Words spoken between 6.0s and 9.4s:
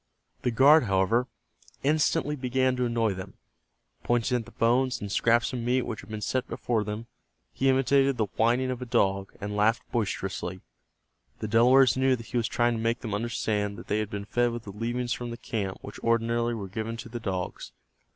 had been set before them, he imitated the whining of a dog,